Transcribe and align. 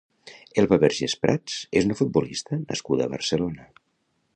Elba 0.61 0.79
Vergés 0.83 1.15
Prats 1.25 1.59
és 1.83 1.89
una 1.91 1.99
futbolista 2.01 2.61
nascuda 2.65 3.09
a 3.09 3.13
Barcelona. 3.17 3.73